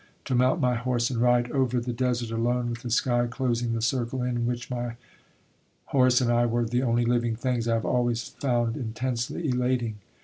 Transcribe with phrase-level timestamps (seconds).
[0.25, 3.83] To mount my horse and ride over the desert alone with the sky closing the
[3.83, 4.95] circle in which my
[5.85, 9.99] horse and I were the only living things, I have always found intensely elating.